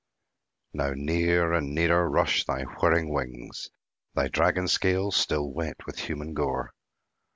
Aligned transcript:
Now 0.73 0.93
near 0.95 1.53
and 1.53 1.75
nearer 1.75 2.09
rush 2.09 2.45
thy 2.45 2.63
whirring 2.63 3.13
wings, 3.13 3.69
Thy 4.15 4.29
dragon 4.29 4.67
scales 4.67 5.15
still 5.15 5.51
wet 5.51 5.85
with 5.85 5.99
human 5.99 6.33
gore. 6.33 6.73